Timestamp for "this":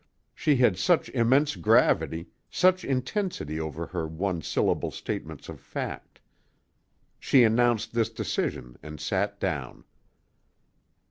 7.93-8.09